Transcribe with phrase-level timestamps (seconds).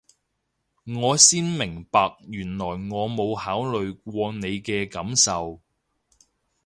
[0.95, 2.75] 我先明白原來我
[3.07, 5.61] 冇考慮過你嘅感受